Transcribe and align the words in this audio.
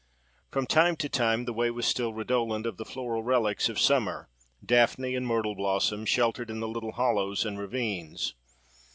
From 0.51 0.65
time 0.65 0.95
to 0.95 1.07
time, 1.07 1.45
the 1.45 1.53
way 1.53 1.69
was 1.69 1.85
still 1.85 2.11
redolent 2.11 2.65
of 2.65 2.77
the 2.77 2.85
floral 2.85 3.21
relics 3.21 3.69
of 3.69 3.79
summer, 3.79 4.29
daphne 4.65 5.13
and 5.13 5.27
myrtle 5.27 5.53
blossom, 5.53 6.05
sheltered 6.05 6.49
in 6.49 6.59
the 6.59 6.67
little 6.67 6.93
hollows 6.93 7.45
and 7.45 7.59
ravines. 7.59 8.33